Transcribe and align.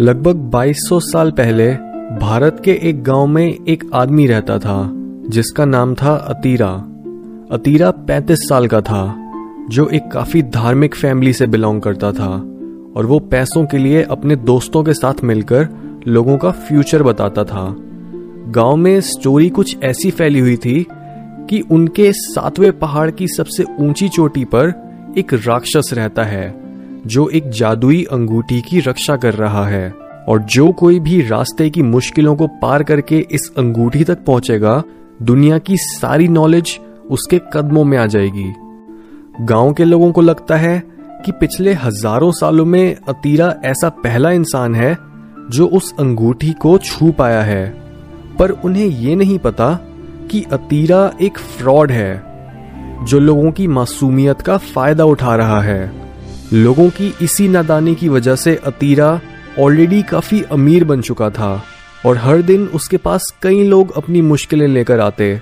लगभग 0.00 0.36
2200 0.36 1.00
साल 1.00 1.30
पहले 1.30 1.72
भारत 2.20 2.62
के 2.64 2.72
एक 2.82 3.02
गाँव 3.02 3.26
में 3.26 3.56
एक 3.68 3.90
आदमी 3.94 4.26
रहता 4.26 4.58
था, 4.58 4.90
जिसका 5.28 5.64
नाम 5.64 5.94
था 5.94 6.14
अतीरा। 6.14 6.68
अतीरा 7.50 7.90
35 7.90 8.38
साल 8.48 8.66
का 8.66 8.80
था, 8.80 9.32
जो 9.68 9.88
एक 9.88 10.10
काफ़ी 10.12 10.42
धार्मिक 10.42 10.94
फैमिली 10.94 11.32
से 11.32 11.46
बिलोंग 11.46 11.80
करता 11.80 12.12
था, 12.12 12.30
और 12.96 13.06
वो 13.06 13.18
पैसों 13.18 13.66
के 13.66 13.78
लिए 13.78 14.02
अपने 14.02 14.36
दोस्तों 14.36 14.82
के 14.82 14.92
साथ 14.92 15.14
मिलकर 15.24 15.68
लोगों 16.08 16.38
का 16.38 16.50
फ्यूचर 16.50 17.02
बताता 17.02 17.44
था। 17.44 17.76
गाँव 18.48 18.76
में 18.76 19.00
स्टोरी 19.00 19.48
कुछ 19.48 19.76
ऐसी 19.82 20.10
फैली 20.10 20.38
हुई 20.38 20.56
थी 20.56 20.86
कि 21.50 21.60
उनके 21.60 22.12
सातवें 22.12 22.78
पहाड़ 22.78 23.10
की 23.10 23.28
सबसे 23.28 23.64
ऊँची 23.80 24.08
चोटी 24.08 24.44
पर 24.44 24.72
एक 25.18 25.34
राक्षस 25.34 25.90
रहता 25.92 26.22
है। 26.22 26.61
जो 27.06 27.28
एक 27.28 27.50
जादुई 27.50 28.02
अंगूठी 28.04 28.60
की 28.60 28.80
रक्षा 28.80 29.16
कर 29.16 29.34
रहा 29.34 29.66
है, 29.66 29.90
और 30.28 30.42
जो 30.42 30.72
कोई 30.72 31.00
भी 31.00 31.22
रास्ते 31.22 31.70
की 31.70 31.82
मुश्किलों 31.82 32.36
को 32.36 32.46
पार 32.46 32.82
करके 32.82 33.26
इस 33.30 33.52
अंगूठी 33.58 34.04
तक 34.04 34.24
पहुंचेगा, 34.24 34.82
दुनिया 35.22 35.58
की 35.58 35.76
सारी 35.76 36.28
नॉलेज 36.28 36.80
उसके 37.10 37.40
कदमों 37.52 37.84
में 37.84 37.98
आ 37.98 38.06
जाएगी। 38.06 38.52
गाँव 39.40 39.72
के 39.72 39.84
लोगों 39.84 40.12
को 40.12 40.20
लगता 40.20 40.56
है 40.56 40.82
कि 41.26 41.32
पिछले 41.32 41.72
हज़ारों 41.72 42.32
सालों 42.32 42.64
में 42.64 42.96
अतीरा 43.08 43.54
ऐसा 43.64 43.88
पहला 43.88 44.30
इंसान 44.30 44.74
है, 44.74 44.98
जो 45.50 45.66
उस 45.66 45.94
अंगूठी 46.00 46.52
को 46.52 46.78
छू 46.78 47.10
पाया 47.10 47.42
है। 47.42 47.66
पर 48.38 48.50
उन्हें 48.50 48.86
ये 48.86 49.16
नहीं 49.16 49.38
पता 49.38 49.74
कि 50.30 50.44
अतीरा 50.52 51.12
एक 51.20 51.38
फ्रॉड 51.38 51.90
है, 51.90 52.22
जो 53.04 53.18
लोगों 53.18 53.50
की 53.52 53.66
मासूमियत 53.66 54.40
का 54.40 54.56
फ़ायदा 54.56 55.04
उठा 55.04 55.36
रहा 55.36 55.60
है। 55.60 56.01
लोगों 56.52 56.88
की 56.90 57.14
इसी 57.22 57.48
नादानी 57.48 57.94
की 57.94 58.08
वजह 58.08 58.34
से 58.36 58.54
अतीरा 58.56 59.20
ऑलरेडी 59.58 60.02
काफ़ी 60.02 60.42
अमीर 60.42 60.84
बन 60.84 61.00
चुका 61.00 61.30
था 61.30 61.62
और 62.06 62.16
हर 62.16 62.42
दिन 62.42 62.66
उसके 62.66 62.96
पास 62.96 63.34
कई 63.42 63.62
लोग 63.62 63.92
अपनी 63.96 64.20
मुश्किलें 64.20 64.66
लेकर 64.68 65.00
आते, 65.00 65.40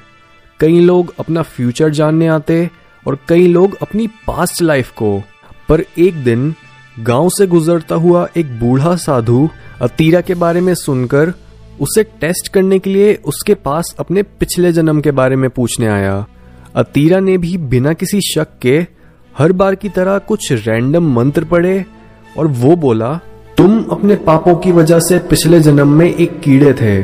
कई 0.60 0.80
लोग 0.80 1.14
अपना 1.18 1.42
फ्यूचर 1.42 1.88
जानने 1.88 2.26
आते 2.26 2.70
और 3.06 3.18
कई 3.28 3.46
लोग 3.46 3.76
अपनी 3.82 4.06
पास्ट 4.06 4.62
लाइफ 4.62 4.90
को। 4.90 5.22
पर 5.68 5.84
एक 5.98 6.22
दिन 6.24 6.54
गाँव 7.00 7.28
से 7.28 7.46
गुजरता 7.46 7.94
हुआ 7.94 8.26
एक 8.36 8.58
बूढ़ा 8.60 8.96
साधु 8.96 9.48
अतीरा 9.82 10.20
के 10.20 10.34
बारे 10.34 10.60
में 10.60 10.74
सुनकर 10.74 11.32
उसे 11.80 12.02
टेस्ट 12.02 12.48
करने 12.48 12.78
के 12.78 12.90
लिए 12.90 13.14
उसके 13.24 13.54
पास 13.54 13.94
अपने 13.98 14.22
पिछले 14.22 14.72
जन्म 14.72 15.00
के 15.00 15.10
बारे 15.10 15.36
में 15.36 15.50
पूछने 15.50 15.86
आया। 15.86 16.26
अतीरा 16.74 17.20
ने 17.20 17.38
भी 17.38 17.56
बिना 17.56 17.92
किसी 17.92 18.20
शक 18.20 18.48
के 18.62 18.99
हर 19.34 19.52
बार 19.52 19.74
की 19.74 19.88
तरह 19.88 20.18
कुछ 20.18 20.52
रैंडम 20.52 21.12
मंत्र 21.14 21.44
पढ़े 21.44 21.84
और 22.38 22.46
वो 22.46 22.74
बोला, 22.76 23.14
तुम 23.56 23.82
अपने 23.90 24.14
पापों 24.16 24.54
की 24.56 24.72
वजह 24.72 25.00
से 25.00 25.18
पिछले 25.30 25.60
जन्म 25.60 25.88
में 25.88 26.06
एक 26.06 26.40
कीड़े 26.40 26.72
थे 26.72 27.02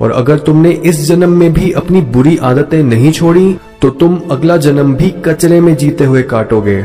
और 0.00 0.10
अगर 0.10 0.38
तुमने 0.38 0.70
इस 0.84 1.00
जन्म 1.00 1.32
में 1.32 1.52
भी 1.52 1.70
अपनी 1.72 2.00
बुरी 2.10 2.36
आदतें 2.36 2.82
नहीं 2.82 3.12
छोड़ी 3.12 3.56
तो 3.82 3.90
तुम 3.90 4.20
अगला 4.30 4.56
जन्म 4.56 4.94
भी 4.94 5.10
कचरे 5.26 5.60
में 5.60 5.74
जीते 5.76 6.04
हुए 6.04 6.22
काटोगे। 6.22 6.82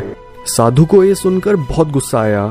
साधु 0.48 0.86
को 0.86 1.04
यह 1.04 1.14
सुनकर 1.14 1.56
बहुत 1.56 1.92
गुस्सा 1.92 2.20
आया, 2.22 2.48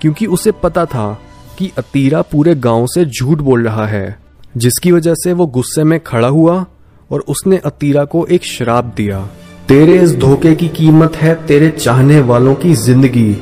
क्योंकि 0.00 0.26
उसे 0.26 0.52
पता 0.52 0.84
था 0.86 1.12
कि 1.58 1.70
अतीरा 1.78 2.22
पूरे 2.22 2.54
गाँव 2.56 2.86
से 2.86 3.04
झूठ 3.04 3.38
बोल 3.38 3.64
रहा 3.64 3.86
है, 3.86 4.18
जिसकी 4.56 4.92
वजह 4.92 5.14
से 5.14 5.32
वो 5.32 5.46
गुस्से 5.48 5.84
में 5.84 5.98
खड़ा 6.00 6.28
हुआ 6.28 6.64
और 7.10 7.24
उसने 7.28 7.56
अतीरा 7.56 8.04
को 8.04 8.26
एक 8.26 8.44
शराब 8.44 8.92
दिया। 8.96 9.28
तेरे 9.68 10.00
इस 10.00 10.16
धोखे 10.16 10.54
की 10.54 10.68
कीमत 10.68 11.16
है 11.16 11.34
तेरे 11.46 11.68
चाहने 11.70 12.20
वालों 12.20 12.54
की 12.54 12.74
ज़िंदगी। 12.74 13.36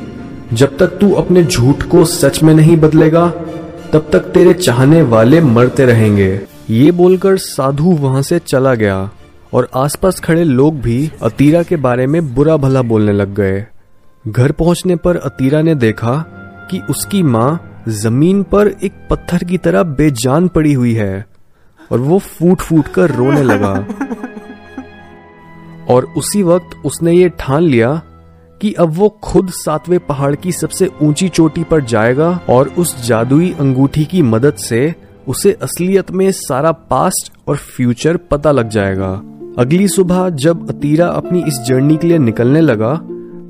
जब 0.52 0.76
तक 0.78 0.86
तू 0.86 1.12
अपने 1.12 1.44
झूठ 1.44 1.82
को 1.82 2.04
सच 2.04 2.42
में 2.42 2.54
नहीं 2.54 2.76
बदलेगा, 2.76 3.28
तब 3.92 4.08
तक 4.12 4.18
तेरे 4.18 4.52
चाहने 4.54 5.02
वाले 5.02 5.40
मरते 5.40 5.84
रहेंगे। 5.84 6.40
ये 6.70 6.90
बोलकर 6.90 7.36
साधु 7.36 7.84
वहाँ 7.84 8.22
से 8.22 8.38
चला 8.38 8.74
गया 8.74 9.10
और 9.54 9.68
आसपास 9.76 10.20
खड़े 10.20 10.44
लोग 10.44 10.80
भी 10.80 11.10
अतीरा 11.22 11.62
के 11.62 11.76
बारे 11.76 12.06
में 12.06 12.34
बुरा 12.34 12.56
भला 12.56 12.82
बोलने 12.82 13.12
लग 13.12 13.34
गए। 13.34 13.66
घर 14.28 14.52
पहुँचने 14.52 14.96
पर 14.96 15.16
अतीरा 15.16 15.62
ने 15.62 15.74
देखा 15.74 16.16
कि 16.70 16.80
उसकी 16.90 17.22
माँ 17.22 17.82
ज़मीन 17.88 18.42
पर 18.42 18.74
एक 18.84 18.92
पत्थर 19.10 19.44
की 19.44 19.58
तरह 19.58 19.82
बेजान 19.82 20.48
पड़ी 20.48 20.72
हुई 20.72 20.94
है 20.94 21.26
और 21.92 21.98
वो 21.98 22.18
फूट 22.18 22.60
फूट 22.60 22.88
कर 22.88 23.10
रोने 23.10 23.42
लगा। 23.42 23.74
और 25.90 26.04
उसी 26.16 26.42
वक्त 26.42 26.86
उसने 26.86 27.12
ये 27.12 27.28
ठान 27.28 27.62
लिया 27.62 28.02
कि 28.62 28.72
अब 28.72 28.90
वो 28.90 29.08
खुद 29.08 29.50
सातवें 29.50 29.98
पहाड़ 30.00 30.34
की 30.34 30.52
सबसे 30.52 30.90
ऊँची 31.02 31.28
चोटी 31.28 31.64
पर 31.64 31.84
जाएगा 31.84 32.40
और 32.48 32.68
उस 32.68 33.06
जादुई 33.06 33.54
अंगूठी 33.60 34.04
की 34.04 34.22
मदद 34.22 34.54
से 34.54 34.94
उसे 35.28 35.52
असलियत 35.52 36.10
में 36.10 36.30
सारा 36.32 36.72
पास्ट 36.72 37.32
और 37.48 37.56
फ्यूचर 37.56 38.16
पता 38.16 38.52
लग 38.52 38.68
जाएगा। 38.68 39.10
अगली 39.58 39.88
सुबह 39.88 40.28
जब 40.28 40.68
अतीरा 40.68 41.06
अपनी 41.06 41.42
इस 41.42 41.60
जर्नी 41.66 41.96
के 41.96 42.06
लिए 42.06 42.18
निकलने 42.18 42.60
लगा, 42.60 42.94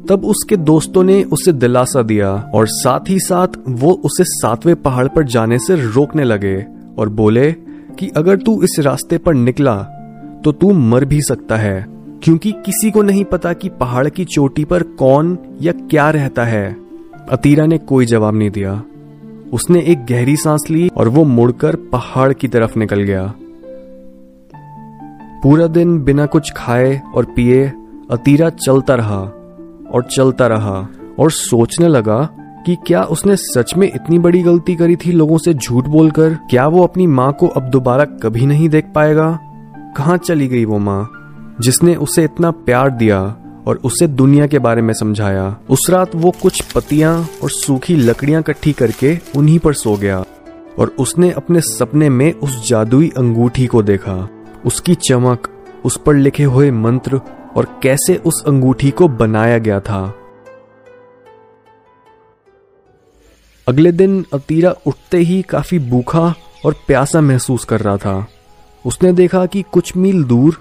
तब 0.08 0.22
उसके 0.24 0.56
दोस्तों 0.56 1.02
ने 1.02 1.22
उसे 1.24 1.52
दिलासा 1.52 2.02
दिया 2.02 2.32
और 2.54 2.66
साथ 2.68 3.08
ही 3.08 3.18
साथ 3.20 3.48
वो 3.68 3.92
उसे 4.04 4.24
सातवें 4.24 4.76
पहाड़ 4.76 5.06
पर 5.08 5.24
जाने 5.24 5.58
से 5.58 5.76
रोकने 5.92 6.24
लगे 6.24 6.56
और 6.98 7.08
बोले 7.08 7.52
कि 7.98 8.08
अगर 8.16 8.36
तू 8.36 8.62
इस 8.62 8.76
रास्ते 8.78 9.18
पर 9.18 9.34
निकला 9.34 9.76
तो 10.44 10.52
तू 10.52 10.72
मर 10.72 11.04
भी 11.04 11.22
सकता 11.22 11.56
है। 11.56 11.99
क्योंकि 12.22 12.52
किसी 12.52 12.90
को 12.90 13.02
नहीं 13.02 13.24
पता 13.24 13.52
कि 13.52 13.68
पहाड़ 13.68 14.08
की 14.08 14.24
चोटी 14.24 14.64
पर 14.64 14.82
कौन 14.82 15.38
या 15.62 15.72
क्या 15.72 16.10
रहता 16.10 16.44
है। 16.44 16.76
अतीरा 17.30 17.66
ने 17.66 17.78
कोई 17.78 18.06
जवाब 18.06 18.34
नहीं 18.34 18.50
दिया। 18.50 18.82
उसने 19.52 19.80
एक 19.80 20.06
गहरी 20.06 20.36
सांस 20.36 20.64
ली 20.70 20.90
और 20.96 21.08
वो 21.08 21.24
मुड़कर 21.24 21.76
पहाड़ 21.76 22.32
की 22.32 22.48
तरफ़ 22.48 22.78
निकल 22.78 23.02
गया। 23.02 23.34
पूरा 25.42 25.66
दिन 25.66 26.02
बिना 26.02 26.26
कुछ 26.26 26.52
खाए 26.56 27.02
और 27.14 27.24
पिए, 27.24 27.72
अतीरा 28.10 28.50
चलता 28.50 28.94
रहा 28.94 29.20
और 29.92 30.02
चलता 30.02 30.46
रहा 30.46 30.88
और 31.18 31.30
सोचने 31.30 31.88
लगा 31.88 32.28
कि 32.66 32.76
क्या 32.86 33.02
उसने 33.02 33.36
सच 33.36 33.76
में 33.76 33.92
इतनी 33.94 34.18
बड़ी 34.18 34.42
गलती 34.42 34.76
करी 34.76 34.96
थी 34.96 35.12
लोगों 35.12 35.38
से 35.38 35.54
झूठ 35.54 35.84
बोलकर? 35.84 36.34
क्या 36.34 36.66
वो 36.66 36.82
अपनी 36.82 37.06
माँ 37.06 37.32
को 37.32 37.46
अब 37.46 37.62
दोबारा 37.62 38.04
कभी 38.04 38.46
नहीं 38.46 38.68
देख 38.68 38.86
पाएगा? 38.94 39.38
कहाँ 39.96 40.16
चली 40.16 40.48
गई 40.48 40.64
वो 40.64 40.78
माँ? 40.78 41.19
जिसने 41.60 41.94
उसे 41.96 42.24
इतना 42.24 42.50
प्यार 42.50 42.90
दिया 42.90 43.36
और 43.66 43.80
उसे 43.84 44.06
दुनिया 44.06 44.46
के 44.46 44.58
बारे 44.58 44.82
में 44.82 44.94
समझाया। 44.94 45.56
उस 45.70 45.86
रात 45.90 46.14
वो 46.14 46.30
कुछ 46.42 46.60
पतियाँ 46.72 47.28
और 47.42 47.50
सूखी 47.50 47.96
लकड़ियाँ 47.96 48.40
इकट्ठी 48.40 48.72
करके 48.72 49.18
उन्हीं 49.36 49.58
पर 49.58 49.74
सो 49.74 49.96
गया 49.96 50.24
और 50.78 50.94
उसने 50.98 51.30
अपने 51.30 51.60
सपने 51.60 52.08
में 52.08 52.32
उस 52.32 52.68
जादुई 52.68 53.10
अंगूठी 53.16 53.66
को 53.66 53.82
देखा। 53.82 54.28
उसकी 54.66 54.94
चमक, 54.94 55.48
उस 55.84 56.00
पर 56.06 56.14
लिखे 56.14 56.44
हुए 56.44 56.70
मंत्र 56.70 57.20
और 57.56 57.80
कैसे 57.82 58.16
उस 58.16 58.44
अंगूठी 58.46 58.90
को 58.90 59.08
बनाया 59.08 59.58
गया 59.58 59.80
था। 59.80 60.14
अगले 63.68 63.92
दिन 63.92 64.24
अतीरा 64.34 64.74
उठते 64.86 65.18
ही 65.18 65.42
काफ़ी 65.42 65.78
भूखा 65.78 66.34
और 66.64 66.74
प्यासा 66.86 67.20
महसूस 67.20 67.64
कर 67.64 67.80
रहा 67.80 67.96
था। 67.96 68.26
उसने 68.86 69.12
देखा 69.12 69.46
कि 69.46 69.62
कुछ 69.62 69.96
मील 69.96 70.24
दूर 70.24 70.58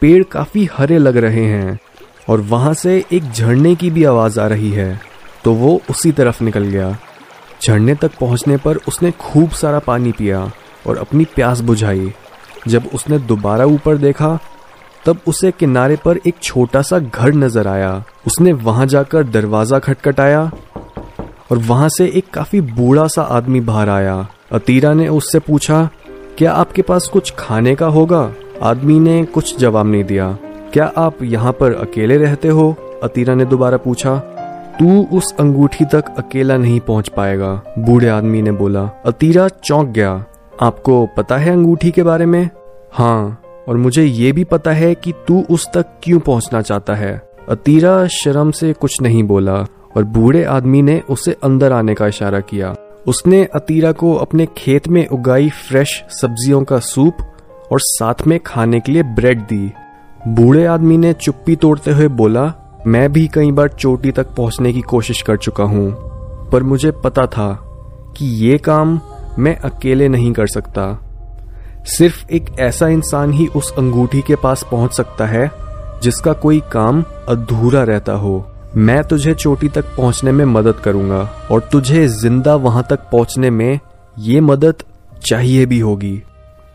पेड़ 0.00 0.22
काफ़ी 0.22 0.68
हरे 0.72 0.98
लग 0.98 1.16
रहे 1.16 1.44
हैं 1.44 1.78
और 2.28 2.40
वहाँ 2.40 2.72
से 2.74 3.04
एक 3.12 3.30
झरने 3.30 3.74
की 3.74 3.90
भी 3.90 4.04
आवाज़ 4.04 4.40
आ 4.40 4.46
रही 4.46 4.70
है। 4.70 5.00
तो 5.44 5.52
वो 5.52 5.80
उसी 5.90 6.12
तरफ़ 6.12 6.42
निकल 6.44 6.64
गया। 6.64 6.96
झरने 7.62 7.94
तक 7.94 8.18
पहुँचने 8.20 8.56
पर 8.56 8.76
उसने 8.88 9.10
खूब 9.10 9.50
सारा 9.50 9.78
पानी 9.78 10.12
पिया 10.12 10.50
और 10.86 10.98
अपनी 10.98 11.24
प्यास 11.24 11.60
बुझाई। 11.60 12.12
जब 12.68 12.90
उसने 12.94 13.18
दोबारा 13.18 13.64
ऊपर 13.64 13.96
देखा, 13.96 14.38
तब 15.06 15.20
उसे 15.26 15.50
किनारे 15.50 15.96
पर 15.96 16.18
एक 16.26 16.34
छोटा 16.42 16.82
सा 16.82 16.98
घर 16.98 17.34
नज़र 17.34 17.68
आया। 17.68 18.04
उसने 18.26 18.52
वहाँ 18.52 18.86
जाकर 18.86 19.24
दरवाज़ा 19.24 19.78
खटखटाया 19.78 20.50
और 21.50 21.58
वहाँ 21.58 21.88
से 21.88 22.06
एक 22.08 22.30
काफ़ी 22.30 22.60
बूढ़ा 22.60 23.06
सा 23.06 23.22
आदमी 23.22 23.60
बाहर 23.60 23.88
आया। 23.88 24.26
अतीरा 24.52 24.92
ने 24.94 25.08
उससे 25.08 25.38
पूछा, 25.38 25.88
क्या 26.38 26.52
आपके 26.52 26.82
पास 26.82 27.08
कुछ 27.08 27.32
खाने 27.38 27.74
का 27.74 27.86
होगा? 27.86 28.32
आदमी 28.62 28.98
ने 29.00 29.24
कुछ 29.24 29.58
जवाब 29.58 29.86
नहीं 29.86 30.04
दिया। 30.04 30.38
क्या 30.72 30.92
आप 30.96 31.22
यहाँ 31.22 31.52
पर 31.52 31.72
अकेले 31.72 32.16
रहते 32.16 32.48
हो? 32.48 32.74
अतीरा 33.02 33.34
ने 33.34 33.44
दोबारा 33.44 33.76
पूछा। 33.76 34.16
तू 34.78 35.06
उस 35.12 35.34
अंगूठी 35.40 35.84
तक 35.84 36.04
अकेला 36.18 36.56
नहीं 36.56 36.80
पहुँच 36.80 37.08
पाएगा, 37.08 37.62
बूढ़े 37.78 38.08
आदमी 38.08 38.42
ने 38.42 38.52
बोला। 38.52 38.82
अतीरा 39.06 39.48
चौंक 39.48 39.88
गया। 39.88 40.24
आपको 40.60 41.06
पता 41.06 41.36
है 41.36 41.52
अंगूठी 41.52 41.90
के 41.90 42.02
बारे 42.02 42.26
में? 42.26 42.48
हाँ 42.92 43.42
और 43.68 43.76
मुझे 43.76 44.04
ये 44.04 44.32
भी 44.32 44.44
पता 44.44 44.72
है 44.72 44.94
कि 44.94 45.12
तू 45.28 45.44
उस 45.50 45.68
तक 45.74 45.86
क्यों 46.02 46.20
पहुँचना 46.20 46.60
चाहता 46.62 46.94
है। 46.94 47.30
अतीरा 47.48 48.06
शर्म 48.06 48.50
से 48.50 48.72
कुछ 48.72 49.00
नहीं 49.02 49.22
बोला, 49.22 49.54
और 49.96 50.04
बूढ़े 50.04 50.44
आदमी 50.44 50.82
ने 50.82 51.00
उसे 51.10 51.36
अंदर 51.44 51.72
आने 51.72 51.94
का 51.94 52.06
इशारा 52.06 52.40
किया। 52.40 52.74
उसने 53.06 53.44
अतीरा 53.54 53.92
को 53.92 54.14
अपने 54.14 54.46
खेत 54.56 54.88
में 54.88 55.06
उगाई 55.06 55.48
फ्रेश 55.48 56.04
सब्जियों 56.10 56.62
का 56.64 56.78
सूप 56.78 57.16
और 57.72 57.80
साथ 57.80 58.26
में 58.26 58.38
खाने 58.40 58.80
के 58.80 58.92
लिए 58.92 59.02
ब्रेड 59.14 59.40
दी। 59.42 59.72
बूढ़े 60.28 60.64
आदमी 60.66 60.96
ने 60.98 61.12
चुप्पी 61.14 61.56
तोड़ते 61.56 61.90
हुए 61.90 62.08
बोला, 62.10 62.52
मैं 62.86 63.12
भी 63.12 63.26
कई 63.28 63.50
बार 63.52 63.68
चोटी 63.68 64.12
तक 64.12 64.34
पहुँचने 64.36 64.72
की 64.72 64.80
कोशिश 64.80 65.22
कर 65.22 65.36
चुका 65.36 65.64
हूँ, 65.64 65.90
पर 66.52 66.62
मुझे 66.62 66.90
पता 67.04 67.26
था 67.26 67.52
कि 68.16 68.26
ये 68.26 68.58
काम 68.58 69.00
मैं 69.38 69.56
अकेले 69.60 70.08
नहीं 70.08 70.32
कर 70.32 70.46
सकता। 70.46 70.92
सिर्फ़ 71.88 72.26
एक 72.30 72.50
ऐसा 72.60 72.88
इंसान 72.88 73.32
ही 73.32 73.46
उस 73.46 73.72
अंगूठी 73.78 74.20
के 74.20 74.36
पास 74.36 74.66
पहुँच 74.70 74.92
सकता 74.92 75.26
है, 75.26 75.50
जिसका 76.02 76.32
कोई 76.32 76.60
काम 76.72 77.02
अधूरा 77.28 77.82
रहता 77.82 78.12
हो। 78.12 78.44
मैं 78.76 79.02
तुझे 79.04 79.34
चोटी 79.34 79.68
तक 79.68 79.84
पहुँचने 79.96 80.32
में 80.32 80.44
मदद 80.44 80.80
करूँगा, 80.84 81.20
और 81.50 81.68
तुझे 81.72 82.06
ज़िंदा 82.08 82.54
वहाँ 82.54 82.86
तक 82.90 83.10
पहुँचने 83.12 83.50
में 83.50 83.78
ये 84.18 84.40
मदद 84.40 84.82
चाहिए 85.26 85.66
भी 85.66 85.78
होगी। 85.78 86.22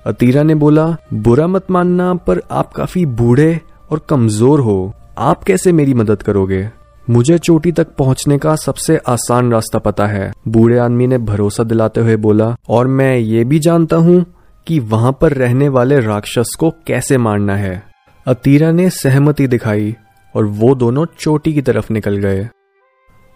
अतीरा 0.05 0.43
ने 0.43 0.55
बोला, 0.55 0.97
बुरा 1.13 1.47
मत 1.47 1.71
मानना, 1.71 2.13
पर 2.13 2.41
आप 2.51 2.71
काफ़ी 2.73 3.05
बूढ़े 3.05 3.59
और 3.91 4.01
कमज़ोर 4.09 4.59
हो। 4.59 4.93
आप 5.17 5.43
कैसे 5.43 5.71
मेरी 5.71 5.93
मदद 5.93 6.21
करोगे? 6.21 6.69
मुझे 7.09 7.37
चोटी 7.37 7.71
तक 7.71 7.87
पहुँचने 7.95 8.37
का 8.37 8.55
सबसे 8.55 8.97
आसान 8.97 9.51
रास्ता 9.51 9.79
पता 9.79 10.07
है। 10.07 10.31
बूढ़े 10.47 10.77
आदमी 10.77 11.07
ने 11.07 11.17
भरोसा 11.17 11.63
दिलाते 11.63 12.01
हुए 12.01 12.15
बोला, 12.15 12.55
और 12.69 12.87
मैं 12.87 13.17
ये 13.17 13.43
भी 13.43 13.59
जानता 13.59 13.95
हूँ 13.95 14.25
कि 14.67 14.79
वहाँ 14.79 15.17
पर 15.21 15.33
रहने 15.33 15.69
वाले 15.69 15.99
राक्षस 15.99 16.55
को 16.59 16.69
कैसे 16.87 17.17
मारना 17.17 17.55
है। 17.55 17.83
अतीरा 18.25 18.71
ने 18.71 18.89
सहमति 18.89 19.47
दिखाई, 19.47 19.95
और 20.35 20.45
वो 20.45 20.75
दोनों 20.75 21.05
चोटी 21.19 21.53
की 21.53 21.61
तरफ़ 21.61 21.93
निकल 21.93 22.17
गए। 22.17 22.49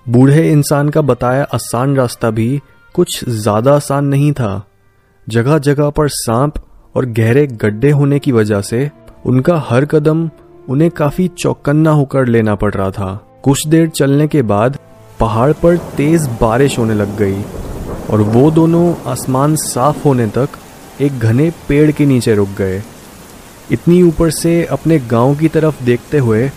बूढ़े 0.06 0.51
इंसान 0.51 0.89
का 0.89 1.01
बताया 1.01 1.44
आसान 1.44 1.95
रास्ता 1.95 2.29
भी 2.29 2.62
कुछ 2.95 3.29
ज़्यादा 3.29 3.75
आसान 3.75 4.06
नहीं 4.06 4.31
था। 4.33 4.67
जगह 5.27 5.57
जगह 5.57 5.89
पर 5.89 6.07
सांप 6.10 6.54
और 6.95 7.06
गहरे 7.06 7.45
गड्ढे 7.48 7.92
होने 7.92 8.19
की 8.19 8.31
वजह 8.31 8.62
से 8.62 8.89
उनका 9.25 9.57
हर 9.69 9.86
कदम 9.86 10.30
उन्हें 10.69 10.89
काफ़ी 10.92 11.27
चौकन्ना 11.27 11.92
होकर 11.92 12.27
लेना 12.27 12.56
पड़ 12.56 12.74
रहा 12.74 12.89
था। 12.92 13.39
कुछ 13.44 13.68
देर 13.68 13.88
चलने 13.89 14.27
के 14.27 14.42
बाद 14.42 14.77
पहाड़ 15.19 15.51
पर 15.54 15.77
तेज 15.98 16.27
बारिश 16.42 16.77
होने 16.80 16.94
लग 16.94 17.18
गई 17.18 17.42
और 18.10 18.22
वो 18.22 18.50
दोनों 18.51 18.94
आसमान 19.12 19.56
साफ़ 19.56 20.04
होने 20.04 20.27
तक 20.27 20.50
एक 21.01 21.19
घने 21.19 21.50
पेड़ 21.68 21.92
के 21.92 22.06
नीचे 22.06 22.36
रुक 22.36 22.50
गए। 22.57 22.81
इतनी 23.72 24.01
ऊपर 24.04 24.31
से 24.31 24.63
अपने 24.66 25.00
गाँव 25.00 25.36
की 25.36 25.48
तरफ़ 25.48 25.83
देखते 25.83 26.18
हुए 26.18 26.50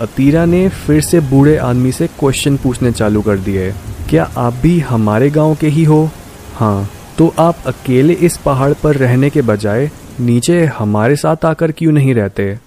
अतीरा 0.00 0.44
ने 0.44 0.68
फिर 0.68 1.00
से 1.00 1.20
बूढ़े 1.20 1.56
आदमी 1.56 1.92
से 1.92 2.06
क्वेश्चन 2.18 2.56
पूछने 2.56 2.92
चालू 2.92 3.22
कर 3.22 3.38
दिए, 3.38 3.72
क्या 4.10 4.30
आप 4.36 4.52
भी 4.52 4.78
हमारे 4.80 5.30
गाँव 5.30 5.54
के 5.54 5.68
ही 5.68 5.84
हो? 5.84 6.08
हाँ। 6.54 6.88
तो 7.18 7.34
आप 7.38 7.56
अकेले 7.66 8.12
इस 8.12 8.36
पहाड़ 8.36 8.72
पर 8.72 8.96
रहने 8.96 9.30
के 9.30 9.42
बजाय 9.42 9.90
नीचे 10.20 10.64
हमारे 10.64 11.16
साथ 11.16 11.44
आकर 11.44 11.72
क्यों 11.72 11.92
नहीं 11.92 12.14
रहते? 12.14 12.58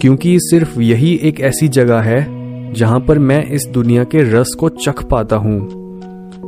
क्योंकि 0.00 0.38
सिर्फ़ 0.40 0.80
यही 0.80 1.14
एक 1.14 1.40
ऐसी 1.40 1.68
जगह 1.68 2.00
है 2.00 2.72
जहाँ 2.72 3.00
पर 3.00 3.18
मैं 3.18 3.46
इस 3.46 3.66
दुनिया 3.70 4.04
के 4.04 4.18
रस 4.32 4.56
को 4.58 4.68
चख 4.68 5.04
पाता 5.04 5.36
हूँ। 5.36 5.60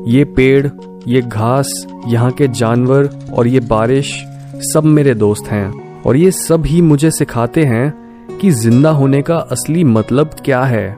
ये 0.09 0.25
पेड़, 0.25 0.69
ये 1.09 1.23
घास, 1.23 1.87
यहाँ 2.07 2.31
के 2.31 2.49
जानवर 2.49 3.11
और 3.33 3.47
ये 3.47 3.61
बारिश 3.61 4.25
सब 4.57 4.85
मेरे 4.85 5.15
दोस्त 5.15 5.47
हैं। 5.47 6.03
और 6.03 6.17
ये 6.17 6.31
सब 6.31 6.67
ही 6.67 6.83
मुझे 6.83 7.11
सिखाते 7.11 7.63
हैं 7.63 7.95
कि 8.41 8.51
ज़िंदा 8.51 8.91
होने 8.91 9.23
का 9.23 9.37
असली 9.37 9.85
मतलब 9.85 10.31
क्या 10.45 10.63
है। 10.63 10.97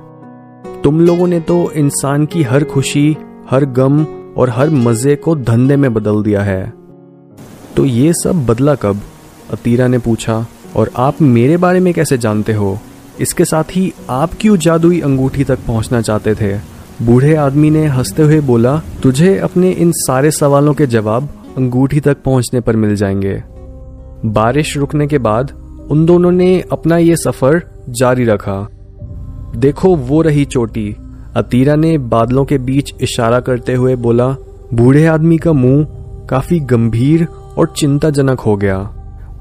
तुम 0.83 1.01
लोगों 1.01 1.27
ने 1.27 1.41
तो 1.41 1.71
इंसान 1.71 2.27
की 2.27 2.43
हर 2.43 2.65
खुशी, 2.65 3.17
हर 3.51 3.65
गम 3.65 4.07
और 4.37 4.51
हर 4.51 4.71
मज़े 4.71 5.17
को 5.17 5.37
धंधे 5.37 5.77
में 5.77 5.95
बदल 5.95 6.23
दिया 6.23 6.43
है। 6.43 6.73
तो 7.77 7.85
ये 7.85 8.13
सब 8.13 8.47
बदला 8.47 8.75
कब? 8.75 9.01
अतीरा 9.53 9.89
ने 9.89 9.99
पूछा, 9.99 10.47
और 10.77 10.91
आप 10.97 11.23
मेरे 11.23 11.57
बारे 11.57 11.81
में 11.81 11.95
कैसे 11.95 12.19
जानते 12.19 12.53
हो? 12.53 12.79
इसके 13.21 13.45
साथ 13.45 13.65
ही 13.71 13.93
आप 14.11 14.31
क्यों 14.41 14.57
जादुई 14.57 15.01
अंगूठी 15.01 15.45
तक 15.45 15.59
पहुँचना 15.67 16.01
चाहते 16.01 16.35
थे? 16.35 16.59
बूढ़े 17.03 17.35
आदमी 17.35 17.71
ने 17.71 17.87
हँसते 17.87 18.23
हुए 18.23 18.41
बोला, 18.41 18.83
तुझे 19.03 19.39
अपने 19.39 19.71
इन 19.71 19.93
सारे 19.95 20.31
सवालों 20.31 20.75
के 20.75 20.87
जवाब 20.87 21.29
अंगूठी 21.57 22.01
तक 22.01 22.17
पहुँचने 22.23 22.61
पर 22.61 22.77
मिल 22.77 22.97
जाएँगे। 22.97 23.43
बारिश 24.25 24.77
रुकने 24.77 25.07
के 25.07 25.19
बाद 25.19 25.51
उन 25.91 26.07
दोनों 26.07 26.31
ने 26.31 26.65
अपना 26.73 26.97
ये 26.97 27.17
सफ़र 27.17 27.63
जारी 27.89 28.25
रखा। 28.25 28.69
देखो 29.57 29.97
वो 29.97 30.23
रही 30.23 30.45
चोटी 30.45 30.97
अतीरा 31.37 31.75
ने 31.77 31.97
बादलों 32.01 32.45
के 32.45 32.59
बीच 32.59 32.93
इशारा 33.03 33.41
करते 33.41 33.75
हुए 33.75 33.95
बोला, 33.97 34.29
बूढ़े 34.75 35.05
आदमी 35.07 35.37
का 35.39 35.53
मुँह 35.53 36.27
काफ़ी 36.31 36.59
गंभीर 36.63 37.27
और 37.59 37.73
चिंताजनक 37.77 38.41
हो 38.41 38.57
गया, 38.57 38.79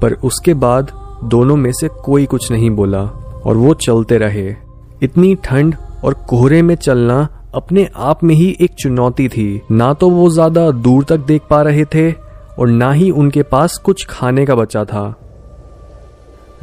पर 0.02 0.12
उसके 0.24 0.54
बाद 0.56 0.90
दोनों 1.24 1.56
में 1.56 1.70
से 1.72 1.88
कोई 2.04 2.26
कुछ 2.26 2.50
नहीं 2.52 2.70
बोला 2.70 3.02
और 3.02 3.56
वो 3.56 3.74
चलते 3.76 4.18
रहे। 4.18 4.48
इतनी 5.02 5.34
ठंड 5.44 5.74
और 6.04 6.14
कोहरे 6.28 6.60
में 6.62 6.74
चलना 6.76 7.26
अपने 7.54 7.88
आप 7.96 8.24
में 8.24 8.34
ही 8.34 8.56
एक 8.60 8.74
चुनौती 8.74 9.28
थी। 9.28 9.60
ना 9.70 9.92
तो 9.92 10.10
वो 10.10 10.28
ज़्यादा 10.30 10.70
दूर 10.70 11.04
तक 11.04 11.26
देख 11.26 11.42
पा 11.50 11.60
रहे 11.62 11.84
थे 11.94 12.10
और 12.58 12.68
ना 12.68 12.90
ही 12.92 13.10
उनके 13.12 13.42
पास 13.44 13.76
कुछ 13.76 14.04
खाने 14.10 14.44
का 14.46 14.54
बचा 14.54 14.84
था। 14.84 15.14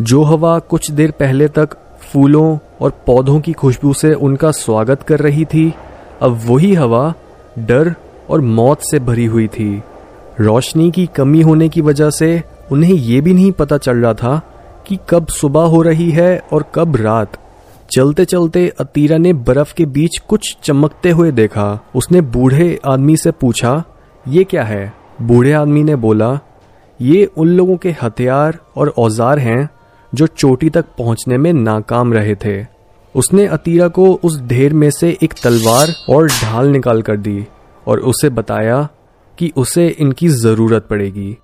जो 0.01 0.21
हवा 0.24 0.57
कुछ 0.59 0.91
देर 0.91 1.12
पहले 1.12 1.47
तक 1.47 1.77
फूलों 2.13 2.57
और 2.81 2.92
पौधों 3.07 3.39
की 3.39 3.51
खुशबू 3.54 3.94
से 3.94 4.13
उनका 4.13 4.51
स्वागत 4.51 5.04
कर 5.04 5.19
रही 5.19 5.45
थी। 5.45 5.74
अब 6.21 6.39
वही 6.45 6.74
हवा 6.74 7.13
डर 7.60 7.94
और 8.30 8.42
मौत 8.42 8.81
से 8.81 9.00
भरी 9.00 9.25
हुई 9.25 9.48
थी। 9.48 9.71
रोशनी 10.39 10.89
की 10.92 11.06
कमी 11.06 11.42
होने 11.42 11.69
की 11.69 11.81
वजह 11.81 12.10
से 12.10 12.42
उन्हें 12.71 12.94
यह 12.94 13.21
भी 13.21 13.33
नहीं 13.33 13.51
पता 13.51 13.77
चल 13.77 13.98
रहा 13.98 14.13
था 14.13 14.42
कि 14.88 14.98
कब 15.10 15.27
सुबह 15.30 15.65
हो 15.65 15.81
रही 15.81 16.10
है 16.12 16.38
और 16.54 16.65
कब 16.75 16.95
रात। 16.95 17.38
चलते 17.92 18.25
चलते 18.25 18.68
अतीरा 18.80 19.18
ने 19.18 19.33
बर्फ़ 19.33 19.74
के 19.74 19.86
बीच 19.88 20.18
कुछ 20.19 20.56
चमकते 20.63 21.10
हुए 21.10 21.31
देखा। 21.31 21.68
उसने 21.95 22.21
बूढ़े 22.21 22.80
आदमी 22.86 23.18
से 23.18 23.31
पूछा, 23.31 23.83
ये 24.25 24.44
क्या 24.44 24.63
है? 24.63 24.94
बूढ़े 25.21 25.51
आदमी 25.54 25.83
ने 25.83 25.95
बोला, 25.98 26.39
ये 27.00 27.25
उन 27.27 27.48
लोगों 27.48 27.77
के 27.77 27.95
हथियार 28.01 28.57
और 28.77 28.94
औज़ार 28.98 29.39
हैं 29.39 29.69
जो 30.15 30.27
चोटी 30.27 30.69
तक 30.69 30.86
पहुँचने 30.98 31.38
में 31.38 31.51
नाकाम 31.54 32.13
रहे 32.13 32.36
थे। 32.36 32.65
उसने 33.15 33.45
अतीरा 33.48 33.88
को 33.88 34.13
उस 34.24 34.39
ढेर 34.42 34.74
में 34.74 34.89
से 34.92 35.18
एक 35.24 35.33
तलवार 35.33 35.94
और 36.10 36.27
ढाल 36.27 36.68
निकाल 36.68 37.01
कर 37.01 37.18
दी 37.18 37.45
और 37.88 38.00
उसे 38.00 38.30
बताया 38.30 38.88
कि 39.38 39.51
उसे 39.57 39.88
इनकी 39.89 40.27
ज़रूरत 40.27 40.88
पड़ेगी। 40.89 41.38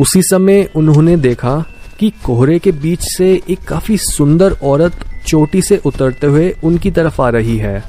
उसी 0.00 0.22
समय 0.22 0.68
उन्होंने 0.76 1.16
देखा 1.16 1.64
कि 1.98 2.10
कोहरे 2.24 2.58
के 2.58 2.72
बीच 2.72 3.00
से 3.02 3.42
एक 3.50 3.62
काफ़ी 3.68 3.96
सुंदर 3.98 4.56
औरत 4.64 5.04
चोटी 5.26 5.62
से 5.62 5.76
उतरते 5.86 6.26
हुए 6.26 6.54
उनकी 6.64 6.90
तरफ़ 6.90 7.22
आ 7.22 7.28
रही 7.28 7.56
है। 7.56 7.82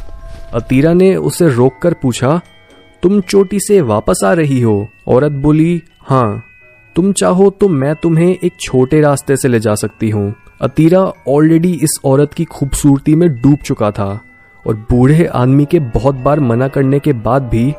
अतीरा 0.53 0.93
ने 0.93 1.15
उसे 1.15 1.49
रोककर 1.49 1.93
पूछा, 1.93 2.39
तुम 3.03 3.21
चोटी 3.21 3.59
से 3.59 3.81
वापस 3.81 4.21
आ 4.25 4.33
रही 4.33 4.61
हो? 4.61 4.87
औरत 5.07 5.31
बोली 5.31 5.81
हाँ। 6.01 6.43
तुम 6.95 7.11
चाहो 7.11 7.49
तो 7.49 7.69
मैं 7.69 7.95
तुम्हें 7.95 8.37
एक 8.43 8.53
छोटे 8.61 9.01
रास्ते 9.01 9.37
से 9.37 9.47
ले 9.47 9.59
जा 9.59 9.75
सकती 9.75 10.09
हूँ। 10.09 10.35
अतीरा 10.61 10.99
ऑलरेडी 11.27 11.73
इस 11.73 11.99
औरत 12.05 12.33
की 12.33 12.45
खूबसूरती 12.45 13.15
में 13.15 13.41
डूब 13.41 13.55
चुका 13.55 13.91
था 13.91 14.21
और 14.67 14.75
बूढ़े 14.75 15.25
आदमी 15.25 15.65
के 15.65 15.79
बहुत 15.79 16.15
बार 16.15 16.39
मना 16.39 16.67
करने 16.67 16.99
के 16.99 17.13
बाद 17.13 17.43
भी 17.43 17.73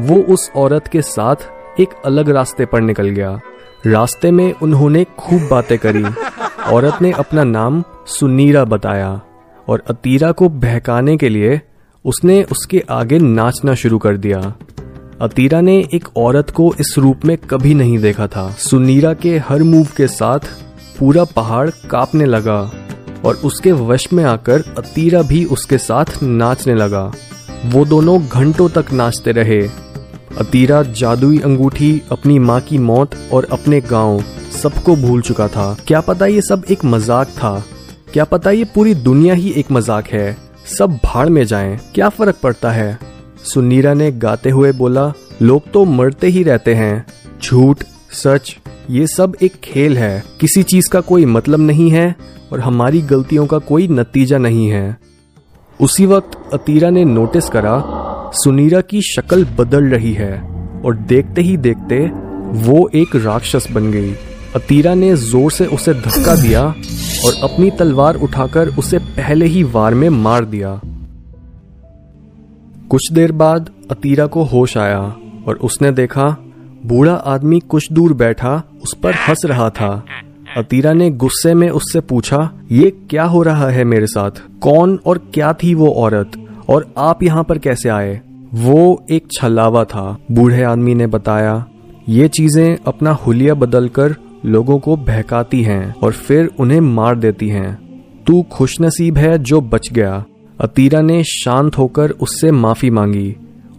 वो 0.00 0.16
उस 0.16 0.50
औरत 0.56 0.88
के 0.88 1.02
साथ 1.02 1.36
एक 1.80 1.88
अलग 2.04 2.28
रास्ते 2.28 2.66
पर 2.66 2.80
निकल 2.80 3.08
गया। 3.08 3.40
रास्ते 3.86 4.30
में 4.30 4.52
उन्होंने 4.52 5.04
खूब 5.04 5.48
बातें 5.50 5.78
करी। 5.78 6.04
औरत 6.72 7.02
ने 7.02 7.12
अपना 7.12 7.44
नाम 7.44 7.84
सुनीरा 8.06 8.64
बताया 8.64 9.20
और 9.68 9.82
अतीरा 9.90 10.32
को 10.32 10.48
बहकाने 10.48 11.16
के 11.16 11.28
लिए 11.28 11.60
उसने 12.04 12.42
उसके 12.42 12.84
आगे 12.90 13.18
नाचना 13.18 13.74
शुरू 13.74 13.98
कर 13.98 14.16
दिया। 14.16 14.54
अतीरा 15.22 15.60
ने 15.60 15.76
एक 15.94 16.08
औरत 16.16 16.50
को 16.50 16.74
इस 16.80 16.94
रूप 16.98 17.24
में 17.24 17.36
कभी 17.40 17.72
नहीं 17.74 17.98
देखा 17.98 18.26
था। 18.26 18.50
सुनीरा 18.58 19.12
के 19.14 19.36
हर 19.38 19.62
मूव 19.62 19.86
के 19.96 20.06
साथ 20.06 20.48
पूरा 20.98 21.24
पहाड़ 21.24 21.68
कांपने 21.90 22.24
लगा 22.24 22.58
और 23.24 23.34
उसके 23.44 23.72
वश 23.72 24.06
में 24.12 24.22
आकर 24.24 24.64
अतीरा 24.78 25.22
भी 25.22 25.44
उसके 25.44 25.78
साथ 25.78 26.22
नाचने 26.22 26.74
लगा। 26.74 27.12
वो 27.64 27.84
दोनों 27.84 28.20
घंटों 28.22 28.68
तक 28.68 28.92
नाचते 28.92 29.32
रहे। 29.32 29.60
अतीरा 30.38 30.82
जादुई 30.82 31.38
अंगूठी, 31.38 32.00
अपनी 32.12 32.38
माँ 32.38 32.60
की 32.60 32.78
मौत 32.78 33.16
और 33.32 33.48
अपने 33.52 33.80
गाँव 33.80 34.22
सबको 34.62 34.96
भूल 34.96 35.22
चुका 35.22 35.48
था। 35.48 35.76
क्या 35.86 36.00
पता 36.00 36.26
ये 36.26 36.42
सब 36.42 36.64
एक 36.70 36.84
मज़ाक 36.84 37.28
था? 37.28 37.62
क्या 38.12 38.24
पता 38.24 38.50
ये 38.50 38.64
पूरी 38.64 38.94
दुनिया 38.94 39.34
ही 39.34 39.50
एक 39.50 39.72
मज़ाक 39.72 40.08
है? 40.08 40.36
सब 40.78 40.98
भाड़ 41.04 41.28
में 41.28 41.44
जाएँ। 41.44 41.78
क्या 41.94 42.08
फ़र्क 42.08 42.36
पड़ता 42.42 42.70
है? 42.70 42.98
सुनीरा 43.46 43.94
ने 43.94 44.12
गाते 44.12 44.50
हुए 44.50 44.72
बोला, 44.72 45.12
लोग 45.42 45.70
तो 45.72 45.84
मरते 45.84 46.26
ही 46.26 46.42
रहते 46.42 46.74
हैं। 46.74 47.06
झूठ, 47.42 47.82
सच, 48.12 48.56
ये 48.90 49.06
सब 49.06 49.36
एक 49.42 49.52
खेल 49.64 49.98
है। 49.98 50.22
किसी 50.40 50.62
चीज़ 50.62 50.88
का 50.90 51.00
कोई 51.00 51.24
मतलब 51.24 51.60
नहीं 51.60 51.90
है 51.90 52.14
और 52.52 52.60
हमारी 52.60 53.00
गलतियों 53.02 53.46
का 53.46 53.58
कोई 53.58 53.88
नतीजा 53.88 54.38
नहीं 54.38 54.68
है। 54.68 54.96
उसी 55.80 56.06
वक्त 56.06 56.54
अतीरा 56.54 56.90
ने 56.90 57.04
नोटिस 57.04 57.48
करा, 57.48 57.82
सुनीरा 58.34 58.80
की 58.80 59.02
शक्ल 59.02 59.44
बदल 59.58 59.84
रही 59.84 60.12
है 60.12 60.32
और 60.84 60.96
देखते 60.96 61.42
ही 61.42 61.56
देखते 61.56 61.98
वो 62.60 62.88
एक 62.94 63.16
राक्षस 63.16 63.68
बन 63.72 63.90
गई। 63.90 64.12
अतीरा 64.56 64.94
ने 64.94 65.14
ज़ोर 65.16 65.50
से 65.50 65.66
उसे 65.66 65.94
धक्का 65.94 66.34
दिया 66.34 66.62
और 67.24 67.34
अपनी 67.42 67.70
तलवार 67.70 68.14
उठाकर 68.14 68.68
उसे 68.68 68.98
पहले 68.98 69.46
ही 69.46 69.62
वार 69.62 69.94
में 69.94 70.08
मार 70.08 70.44
दिया। 70.44 70.80
कुछ 72.90 73.12
देर 73.12 73.32
बाद 73.32 73.70
अतीरा 73.90 74.26
को 74.26 74.42
होश 74.42 74.76
आया 74.76 75.16
और 75.46 75.54
उसने 75.62 75.90
देखा, 75.90 76.36
बूढ़ा 76.86 77.14
आदमी 77.14 77.60
कुछ 77.60 77.92
दूर 77.92 78.12
बैठा, 78.12 78.62
उस 78.82 78.94
पर 79.02 79.14
हंस 79.14 79.42
रहा 79.44 79.70
था। 79.70 80.04
अतीरा 80.56 80.92
ने 80.92 81.10
गुस्से 81.10 81.54
में 81.54 81.70
उससे 81.70 82.00
पूछा, 82.00 82.50
ये 82.72 82.90
क्या 82.90 83.24
हो 83.24 83.42
रहा 83.42 83.68
है 83.68 83.84
मेरे 83.84 84.06
साथ? 84.06 84.30
कौन 84.60 85.00
और 85.06 85.18
क्या 85.18 85.52
थी 85.52 85.74
वो 85.74 85.88
औरत? 85.90 86.30
और 86.68 86.94
आप 86.98 87.22
यहाँ 87.22 87.44
पर 87.44 87.58
कैसे 87.58 87.88
आए? 87.88 88.20
वो 88.54 89.04
एक 89.10 89.28
छलावा 89.32 89.84
था। 89.84 90.18
बूढ़े 90.32 90.62
आदमी 90.62 90.94
ने 90.94 91.06
बताया, 91.06 91.66
ये 92.08 92.28
चीज़ें 92.28 92.76
अपना 92.86 93.10
हुलिया 93.10 93.54
बदलकर 93.54 94.16
लोगों 94.44 94.78
को 94.78 94.96
बहकाती 94.96 95.62
हैं 95.62 95.94
और 96.02 96.12
फिर 96.12 96.50
उन्हें 96.60 96.80
मार 96.80 97.16
देती 97.16 97.48
हैं। 97.48 97.78
तू 98.26 98.42
खुशनसीब 98.42 99.18
है 99.18 99.38
जो 99.38 99.60
बच 99.60 99.92
गया। 99.92 100.24
अतीरा 100.58 101.00
ने 101.00 101.22
शांत 101.24 101.78
होकर 101.78 102.10
उससे 102.12 102.50
माफ़ी 102.52 102.90
मांगी 102.90 103.34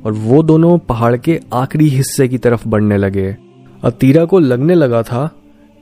और 0.06 0.12
वो 0.14 0.42
दोनों 0.44 0.78
पहाड़ 0.80 1.16
के 1.18 1.40
आखिरी 1.54 1.88
हिस्से 1.90 2.28
की 2.28 2.38
तरफ़ 2.38 2.68
बढ़ने 2.68 2.98
लगे। 2.98 3.36
अतीरा 3.84 4.26
को 4.26 4.40
लगने 4.40 4.76
लगा 4.76 5.02
था 5.04 5.30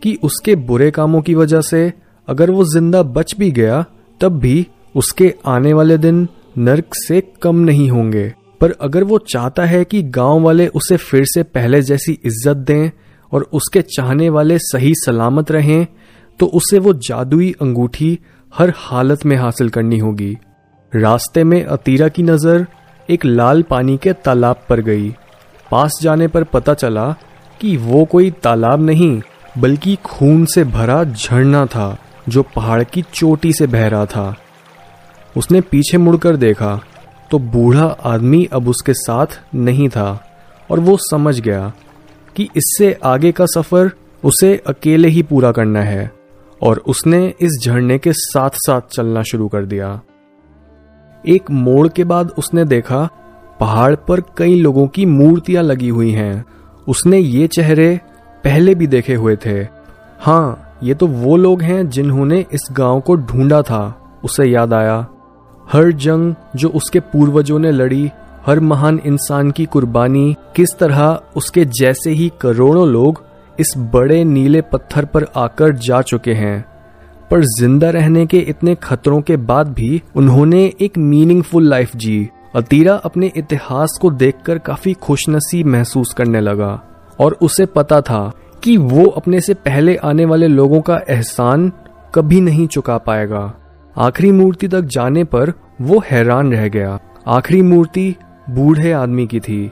कि 0.02 0.18
उसके 0.24 0.56
बुरे 0.58 0.90
कामों 0.92 1.22
की 1.22 1.36
वजह 1.36 1.62
से 1.62 1.92
अगर 2.28 2.52
वो 2.52 2.64
ज़िंदा 2.66 3.02
बच 3.04 3.36
भी 3.40 3.52
गया, 3.52 3.84
तब 4.22 4.40
भी 4.40 4.66
उसके 4.96 5.34
आने 5.46 5.74
वाले 5.74 5.98
दिन 5.98 6.28
नर्क 6.58 6.96
से 6.98 7.22
कम 7.42 7.56
नहीं 7.62 7.90
होंगे। 7.90 8.32
पर 8.62 8.72
अगर 8.82 9.04
वो 9.04 9.18
चाहता 9.30 9.66
है 9.66 9.84
कि 9.86 10.02
गाँव 10.04 10.42
वाले 10.42 10.68
उसे 10.70 10.98
फिर 10.98 11.26
से 11.26 11.44
पहले 11.46 11.82
जैसी 11.82 12.18
इज़्ज़त 12.26 12.58
दें 12.58 12.90
और 13.32 13.50
उसके 13.54 13.82
चाहने 13.82 14.30
वाले 14.30 14.58
सही 14.62 14.94
सलामत 14.96 15.52
रहें 15.52 15.86
तो 16.40 16.46
उसे 16.54 16.80
वो 16.80 16.94
जादुई 17.02 17.52
अंगूठी 17.62 18.18
हर 18.54 18.74
हालत 18.78 19.26
में 19.26 19.36
हासिल 19.38 19.70
करनी 19.70 19.98
होगी। 20.00 20.36
रास्ते 20.96 21.44
में 21.44 21.64
अतीरा 21.64 22.08
की 22.08 22.24
नज़र 22.24 22.66
एक 23.10 23.26
लाल 23.26 23.62
पानी 23.64 23.98
के 23.98 24.14
तालाब 24.16 24.60
पर 24.70 24.82
गई। 24.82 25.10
पास 25.68 25.98
जाने 26.02 26.28
पर 26.28 26.44
पता 26.46 26.74
चला 26.74 27.12
कि 27.62 27.76
वो 27.78 28.04
कोई 28.06 28.30
तालाब 28.44 28.82
नहीं, 28.82 29.22
बल्कि 29.58 29.96
खून 30.06 30.46
से 30.46 30.64
भरा 30.66 31.04
झरना 31.04 31.66
था, 31.66 31.98
जो 32.30 32.44
पहाड़ 32.56 32.84
की 32.84 33.02
चोटी 33.04 33.54
से 33.54 33.68
बह 33.68 33.88
रहा 33.88 34.06
था। 34.06 34.36
उसने 35.36 35.62
पीछे 35.64 35.98
मुड़कर 35.98 36.36
देखा 36.38 36.80
तो 37.32 37.40
बूढ़ा 37.40 37.86
आदमी 38.06 38.44
अब 38.54 38.68
उसके 38.70 38.94
साथ 38.96 39.40
नहीं 39.56 39.90
था, 39.90 40.26
और 40.70 40.80
वो 40.80 40.98
समझ 41.02 41.40
गया 41.40 41.72
कि 42.36 42.48
इससे 42.58 42.92
आगे 43.06 43.32
का 43.32 43.46
सफ़र 43.50 43.92
उसे 44.24 44.56
अकेले 44.68 45.08
ही 45.08 45.24
पूरा 45.24 45.52
करना 45.52 45.82
है, 45.82 46.12
और 46.62 46.84
उसने 46.88 47.26
इस 47.42 47.62
झरने 47.64 47.98
के 47.98 48.14
साथ 48.16 48.50
साथ 48.58 48.94
चलना 48.94 49.22
शुरू 49.24 49.48
कर 49.48 49.66
दिया। 49.66 50.00
एक 51.28 51.52
मोड़ 51.52 51.88
के 51.88 52.04
बाद 52.04 52.32
उसने 52.38 52.66
देखा, 52.66 53.10
पहाड़ 53.60 53.96
पर 53.96 54.22
कई 54.38 54.56
लोगों 54.56 54.88
की 54.88 55.06
मूर्तियाँ 55.06 55.64
लगी 55.64 55.90
हुई 55.90 56.12
हैं। 56.12 56.46
उसने 56.88 57.20
ये 57.20 57.48
चेहरे 57.48 58.00
पहले 58.44 58.76
भी 58.76 58.88
देखे 58.88 59.16
हुए 59.16 59.36
थे। 59.36 59.68
हाँ 60.20 60.78
ये 60.84 60.94
तो 60.94 61.08
वो 61.08 61.38
लोग 61.38 61.62
हैं 61.62 61.90
जिन्होंने 61.90 62.46
इस 62.54 62.68
गाँव 62.72 63.00
को 63.00 63.16
ढूंढा 63.16 63.62
था, 63.62 64.20
उसे 64.24 64.46
याद 64.46 64.74
आया। 64.74 65.06
हर 65.72 65.92
जंग 65.92 66.34
जो 66.56 66.70
उसके 66.70 67.00
पूर्वजों 67.00 67.60
ने 67.60 67.72
लड़ी, 67.72 68.10
हर 68.46 68.60
महान 68.60 69.00
इंसान 69.06 69.52
की 69.52 69.66
कुर्बानी, 69.66 70.36
किस 70.56 70.78
तरह 70.80 71.20
उसके 71.36 71.66
जैसे 71.66 72.12
ही 72.12 72.32
करोड़ों 72.42 72.88
लोग 72.88 73.24
इस 73.60 73.74
बड़े 73.78 74.24
नीले 74.24 74.62
पत्थर 74.62 75.06
पर 75.06 75.26
आकर 75.36 75.72
जा 75.72 76.02
चुके 76.02 76.34
हैं। 76.34 76.75
पर 77.36 77.44
ज़िंदा 77.44 77.90
रहने 77.90 78.26
के 78.26 78.38
इतने 78.40 78.74
खतरों 78.76 79.20
के 79.22 79.36
बाद 79.38 79.68
भी 79.68 80.02
उन्होंने 80.16 80.60
एक 80.82 80.98
मीनिंगफुल 80.98 81.68
लाइफ 81.68 81.96
जी। 81.96 82.30
अतीरा 82.56 82.94
अपने 82.96 83.32
इतिहास 83.38 83.98
को 84.02 84.12
देखकर 84.12 84.58
काफ़ी 84.58 84.94
खुशनसीब 84.94 85.68
महसूस 85.68 86.14
करने 86.14 86.42
लगा 86.42 86.70
और 87.20 87.38
उसे 87.42 87.66
पता 87.66 88.00
था 88.02 88.32
कि 88.64 88.76
वो 88.78 89.06
अपने 89.08 89.42
से 89.42 89.54
पहले 89.54 89.96
आने 89.96 90.26
वाले 90.26 90.48
लोगों 90.48 90.80
का 90.82 91.00
एहसान 91.10 91.72
कभी 92.16 92.40
नहीं 92.42 92.68
चुका 92.68 92.98
पाएगा। 92.98 93.42
आखिरी 93.96 94.32
मूर्ति 94.32 94.68
तक 94.68 94.86
जाने 94.88 95.24
पर 95.24 95.52
वो 95.82 96.02
हैरान 96.06 96.54
रह 96.54 96.68
गया। 96.68 96.98
आखिरी 97.28 97.62
मूर्ति 97.62 98.16
बूढ़े 98.50 98.92
आदमी 98.92 99.28
की 99.28 99.40
थी 99.40 99.72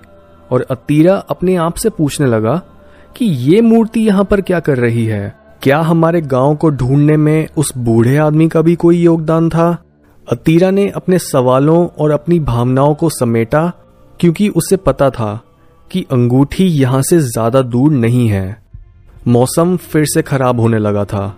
और 0.52 0.66
अतीरा 0.70 1.16
अपने 1.30 1.56
आप 1.56 1.76
से 1.76 1.90
पूछने 1.90 2.28
लगा 2.28 2.62
कि 3.18 3.26
ये 3.26 3.62
मूर्ति 3.62 4.02
यहाँ 4.02 4.24
पर 4.24 4.42
क्या 4.42 4.60
कर 4.60 4.78
रही 4.78 5.06
है? 5.06 5.43
क्या 5.64 5.78
हमारे 5.80 6.22
गाँव 6.22 6.56
को 6.56 6.70
ढूँढने 6.70 7.16
में 7.18 7.48
उस 7.58 7.72
बूढ़े 7.78 8.18
आदमी 8.18 8.48
का 8.50 8.62
भी 8.62 8.76
कोई 8.76 8.98
योगदान 8.98 9.50
था? 9.50 9.84
अतीरा 10.28 10.72
ने 10.72 10.88
अपने 10.90 11.20
सवालों 11.20 11.88
और 11.88 12.12
अपनी 12.12 12.40
भावनाओं 12.40 12.96
को 12.96 13.10
समेटा, 13.10 13.72
क्योंकि 14.20 14.50
उसे 14.50 14.78
पता 14.78 15.10
था 15.10 15.40
कि 15.92 16.06
अंगूठी 16.12 16.66
यहाँ 16.66 17.02
से 17.02 17.20
ज़्यादा 17.20 17.62
दूर 17.62 17.92
नहीं 17.92 18.28
है। 18.30 18.62
मौसम 19.28 19.76
फिर 19.78 20.06
से 20.06 20.22
खराब 20.22 20.60
होने 20.60 20.80
लगा 20.80 21.06
था। 21.06 21.36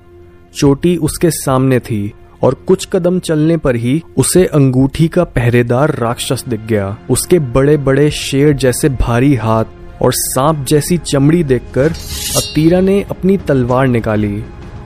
चोटी 0.56 0.96
उसके 0.98 1.32
सामने 1.32 1.80
थी 1.80 2.14
और 2.44 2.54
कुछ 2.68 2.88
कदम 2.94 3.20
चलने 3.20 3.58
पर 3.58 3.76
ही 3.76 4.02
उसे 4.18 4.46
अंगूठी 4.46 5.08
का 5.08 5.24
पहरेदार 5.24 5.96
राक्षस 5.96 6.46
दिख 6.48 6.62
गया। 6.62 6.96
उसके 7.10 7.40
बड़े 7.40 7.78
बड़े 7.78 8.10
शेर 8.12 8.54
जैसे 8.54 8.90
भारी 8.90 9.36
हाथ 9.36 9.75
और 10.02 10.12
सांप 10.14 10.66
जैसी 10.66 10.98
चमड़ी 10.98 11.44
देखकर 11.44 11.94
अतीरा 12.38 12.80
ने 12.80 13.02
अपनी 13.12 13.38
तलवार 13.38 13.88
निकाली 13.88 14.44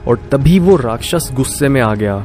और 0.08 0.18
तभी 0.32 0.58
वो 0.58 0.76
राक्षस 0.76 1.28
गुस्से 1.32 1.68
में 1.68 1.80
आ 1.80 1.94
गया। 1.94 2.24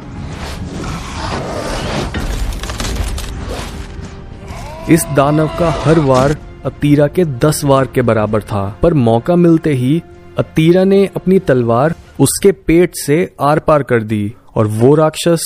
इस 4.90 5.06
दानव 5.16 5.50
का 5.60 5.70
हर 5.84 6.00
वार 6.00 6.36
अतीरा 6.66 7.08
के 7.08 7.26
दस 7.26 7.64
वार 7.64 7.86
के 7.86 8.02
बराबर 8.02 8.42
था, 8.42 8.80
पर 8.84 8.94
मौका 8.94 9.36
मिलते 9.36 9.74
ही 9.74 10.02
अतीरा 10.38 10.84
ने 10.84 11.06
अपनी 11.16 11.40
तलवार 11.40 11.96
उसके 12.20 12.52
पेट 12.52 12.96
से 12.96 13.36
आर 13.42 13.60
पार 13.60 13.84
कर 13.84 14.04
दी 14.04 14.34
और 14.56 14.68
वो 14.68 14.94
राक्षस 14.96 15.44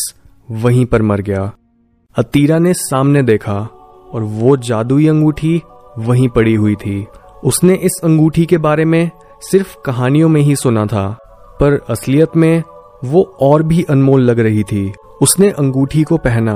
वहीं 0.52 0.86
पर 0.86 1.02
मर 1.02 1.22
गया। 1.22 1.52
अतीरा 2.18 2.58
ने 2.60 2.74
सामने 2.74 3.24
देखा 3.24 3.58
और 4.14 4.24
वो 4.24 4.56
जादुई 4.58 5.08
अंगूठी 5.08 5.62
वहीं 5.98 6.28
पड़ी 6.30 6.56
हुई 6.56 6.76
थी 6.76 7.06
उसने 7.44 7.74
इस 7.76 7.92
अंगूठी 8.04 8.46
के 8.46 8.58
बारे 8.58 8.86
में 8.86 9.10
सिर्फ़ 9.42 9.76
कहानियों 9.86 10.30
में 10.30 10.42
ही 10.42 10.56
सुना 10.56 10.86
था, 10.86 11.08
पर 11.60 11.80
असलियत 11.90 12.36
में 12.36 12.64
वो 13.04 13.22
और 13.42 13.64
भी 13.64 13.84
अनमोल 13.84 14.22
लग 14.22 14.40
रही 14.40 14.64
थी। 14.64 14.92
उसने 15.22 15.50
अंगूठी 15.50 16.04
को 16.04 16.18
पहना 16.18 16.54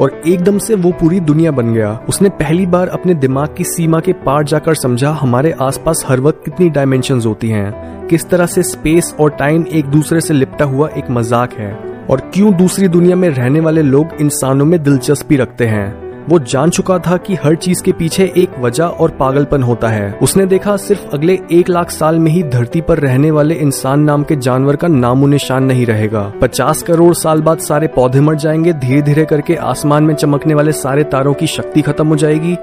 और 0.00 0.20
एकदम 0.26 0.58
से 0.58 0.74
वो 0.74 0.90
पूरी 0.92 1.20
दुनिया 1.20 1.50
बन 1.50 1.72
गया। 1.74 1.98
उसने 2.08 2.28
पहली 2.28 2.66
बार 2.66 2.88
अपने 2.88 3.14
दिमाग 3.14 3.54
की 3.56 3.64
सीमा 3.64 4.00
के 4.00 4.12
पार 4.12 4.44
जाकर 4.44 4.74
समझा, 4.74 5.10
हमारे 5.10 5.52
आसपास 5.52 6.04
हर 6.08 6.20
वक्त 6.20 6.44
कितनी 6.44 6.70
डायमेंशन 6.70 7.20
होती 7.20 7.48
हैं। 7.48 8.06
किस 8.08 8.28
तरह 8.28 8.46
से 8.46 8.62
स्पेस 8.62 9.14
और 9.20 9.30
टाइम 9.30 9.66
एक 9.72 9.86
दूसरे 9.86 10.20
से 10.20 10.34
लिपटा 10.34 10.64
हुआ 10.64 10.88
एक 10.88 11.10
मज़ाक 11.10 11.52
है 11.52 11.72
और 12.10 12.30
क्यों 12.34 12.52
दूसरी 12.54 12.88
दुनिया 12.88 13.16
में 13.16 13.28
रहने 13.28 13.60
वाले 13.60 13.82
लोग 13.82 14.20
इंसानों 14.20 14.64
में 14.64 14.82
दिलचस्पी 14.82 15.36
रखते 15.36 15.66
हैं? 15.66 16.03
वो 16.28 16.38
जान 16.38 16.70
चुका 16.70 16.98
था 16.98 17.16
कि 17.16 17.34
हर 17.34 17.54
चीज़ 17.54 17.82
के 17.82 17.92
पीछे 17.92 18.32
एक 18.36 18.58
वजह 18.58 18.84
और 18.84 19.10
पागलपन 19.10 19.62
होता 19.62 19.88
है। 19.88 20.18
उसने 20.22 20.46
देखा 20.46 20.76
सिर्फ़ 20.76 21.06
अगले 21.06 21.38
एक 21.52 21.68
लाख 21.68 21.90
साल 21.90 22.18
में 22.18 22.32
ही 22.32 22.42
धरती 22.42 22.80
पर 22.80 22.98
रहने 22.98 23.30
वाले 23.30 23.54
इंसान 23.54 24.00
नाम 24.00 24.22
के 24.22 24.36
जानवर 24.36 24.76
का 24.76 24.88
नामो 24.88 25.26
निशान 25.26 25.64
नहीं 25.64 25.86
रहेगा। 25.86 26.32
पचास 26.40 26.82
करोड़ 26.82 27.14
साल 27.14 27.42
बाद 27.42 27.58
सारे 27.58 27.86
पौधे 27.86 28.20
मर 28.20 28.34
जाएँगे 28.34 28.72
धीरे 28.72 29.02
धीरे 29.02 29.24
करके 29.24 29.54
आसमान 29.54 30.04
में 30.04 30.14
चमकने 30.14 30.54
वाले 30.54 30.72
सारे 30.72 31.04
तारों 31.04 31.34
की 31.34 31.46
शक्ति 31.46 31.82
खत्म 31.82 32.08
हो 32.08 32.16
जाएगी। 32.16 32.56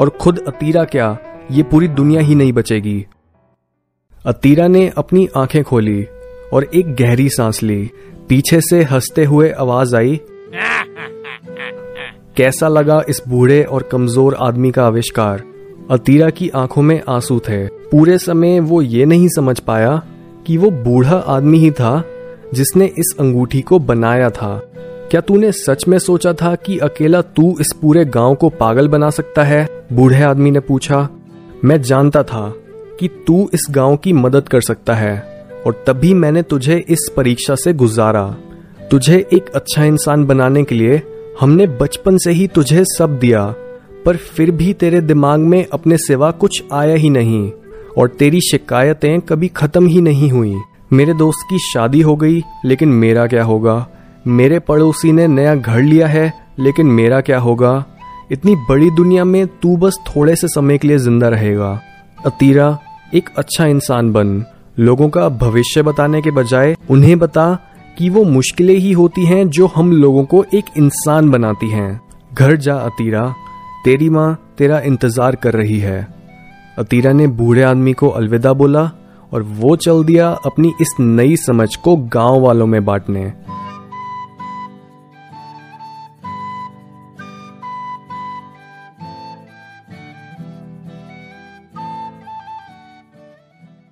और 0.00 0.08
खुद 0.08 0.44
अतीरा 0.48 0.84
क्या? 0.84 1.18
ये 1.50 1.62
पूरी 1.62 1.88
दुनिया 1.88 2.20
ही 2.20 2.34
नहीं 2.34 2.52
बचेगी। 2.52 3.06
अतीरा 4.26 4.66
ने 4.66 4.92
अपनी 4.98 5.28
आँखें 5.36 5.64
खोली 5.64 6.06
और 6.52 6.64
एक 6.74 6.94
गहरी 6.94 7.28
सांस 7.28 7.62
ली। 7.62 7.90
पीछे 8.28 8.60
से 8.60 8.82
हँसते 8.82 9.24
हुए 9.24 9.50
आवाज़ 9.50 9.96
आई 9.96 10.20
कैसा 12.36 12.68
लगा 12.68 13.00
इस 13.08 13.22
बूढ़े 13.28 13.62
और 13.62 13.82
कमज़ोर 13.82 14.34
आदमी 14.34 14.70
का 14.70 14.84
आविष्कार? 14.86 15.42
अतीरा 15.90 16.28
की 16.30 16.48
आँखों 16.48 16.82
में 16.82 17.00
आँसू 17.08 17.38
थे। 17.38 17.66
पूरे 17.66 18.18
समय 18.18 18.60
वो 18.60 18.80
ये 18.82 19.04
नहीं 19.04 19.28
समझ 19.28 19.58
पाया 19.60 20.02
कि 20.46 20.56
वो 20.56 20.70
बूढ़ा 20.70 21.16
आदमी 21.16 21.58
ही 21.58 21.70
था 21.70 22.02
जिसने 22.54 22.86
इस 22.98 23.14
अंगूठी 23.20 23.60
को 23.60 23.78
बनाया 23.78 24.28
था। 24.30 24.58
क्या 25.10 25.20
तूने 25.20 25.52
सच 25.52 25.88
में 25.88 25.98
सोचा 25.98 26.32
था 26.32 26.54
कि 26.56 26.78
अकेला 26.78 27.22
तू 27.22 27.54
इस 27.60 27.72
पूरे 27.82 28.04
गाँव 28.04 28.34
को 28.34 28.48
पागल 28.50 28.88
बना 28.88 29.10
सकता 29.10 29.44
है? 29.44 29.66
बूढ़े 29.92 30.22
आदमी 30.22 30.50
ने 30.50 30.60
पूछा। 30.60 31.08
मैं 31.64 31.80
जानता 31.82 32.22
था 32.22 32.52
कि 33.00 33.08
तू 33.26 33.48
इस 33.54 33.66
गाँव 33.70 33.96
की 33.96 34.12
मदद 34.12 34.48
कर 34.48 34.60
सकता 34.60 34.94
है, 34.94 35.18
और 35.66 35.84
तभी 35.86 36.14
मैंने 36.14 36.42
तुझे 36.42 36.84
इस 36.88 37.10
परीक्षा 37.16 37.54
से 37.54 37.72
गुजारा। 37.72 38.28
तुझे 38.90 39.26
एक 39.32 39.50
अच्छा 39.50 39.84
इंसान 39.84 40.24
बनाने 40.24 40.64
के 40.64 40.74
लिए 40.74 41.02
हमने 41.40 41.66
बचपन 41.66 42.16
से 42.16 42.30
ही 42.30 42.46
तुझे 42.46 42.84
सब 42.84 43.18
दिया, 43.18 43.54
पर 44.04 44.16
फिर 44.16 44.50
भी 44.50 44.72
तेरे 44.72 45.00
दिमाग 45.00 45.40
में 45.40 45.66
अपने 45.72 45.96
सिवा 45.96 46.30
कुछ 46.30 46.62
आया 46.72 46.94
ही 46.94 47.10
नहीं, 47.10 47.50
और 47.98 48.08
तेरी 48.08 48.40
शिकायतें 48.40 49.20
कभी 49.20 49.48
खत्म 49.48 49.86
ही 49.86 50.00
नहीं 50.00 50.30
हुई। 50.30 50.54
मेरे 50.92 51.14
दोस्त 51.14 51.46
की 51.50 51.58
शादी 51.58 52.00
हो 52.00 52.16
गई, 52.16 52.42
लेकिन 52.64 52.88
मेरा 52.88 53.26
क्या 53.26 53.44
होगा? 53.44 53.86
मेरे 54.26 54.58
पड़ोसी 54.58 55.12
ने 55.12 55.26
नया 55.26 55.54
घर 55.54 55.82
लिया 55.82 56.06
है, 56.06 56.32
लेकिन 56.58 56.86
मेरा 56.86 57.20
क्या 57.20 57.38
होगा? 57.38 57.84
इतनी 58.32 58.56
बड़ी 58.56 58.90
दुनिया 58.90 59.24
में 59.24 59.46
तू 59.46 59.76
बस 59.76 59.98
थोड़े 60.06 60.36
से 60.36 60.48
समय 60.48 60.78
के 60.78 60.88
लिए 60.88 60.98
ज़िंदा 60.98 61.28
रहेगा। 61.28 61.80
अतीरा, 62.26 62.78
एक 63.14 63.28
अच्छा 63.38 63.66
इंसान 63.66 64.12
बन। 64.12 64.44
लोगों 64.78 65.08
का 65.08 65.28
भविष्य 65.28 65.82
बताने 65.82 66.22
के 66.22 66.30
बजाय 66.30 66.76
उन्हें 66.90 67.18
बता 67.18 67.58
कि 67.98 68.08
वो 68.08 68.24
मुश्किलें 68.24 68.74
ही 68.74 68.92
होती 68.92 69.24
हैं 69.26 69.48
जो 69.48 69.66
हम 69.66 69.92
लोगों 69.92 70.24
को 70.24 70.44
एक 70.54 70.64
इंसान 70.76 71.30
बनाती 71.30 71.70
हैं। 71.70 72.00
घर 72.34 72.56
जा, 72.56 72.74
अतीरा, 72.74 73.34
तेरी 73.84 74.08
माँ 74.10 74.54
तेरा 74.58 74.80
इंतज़ार 74.80 75.36
कर 75.36 75.54
रही 75.54 75.78
है। 75.78 76.06
अतीरा 76.78 77.12
ने 77.12 77.26
बूढ़े 77.26 77.62
आदमी 77.62 77.92
को 77.92 78.08
अलविदा 78.08 78.52
बोला 78.52 78.90
और 79.32 79.42
वो 79.42 79.76
चल 79.76 80.04
दिया 80.04 80.28
अपनी 80.46 80.72
इस 80.80 80.94
नई 81.00 81.36
समझ 81.36 81.74
को 81.76 81.96
गाँव 81.96 82.40
वालों 82.40 82.66
में 82.66 82.84
बांटने। 82.84 83.32